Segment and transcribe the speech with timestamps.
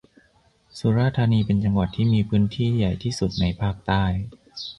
[0.77, 4.03] สุราษฏร์ธานีเป็นจังหวัดที่มีพื้นที่ใหญ่ที่สุดในภาคใต้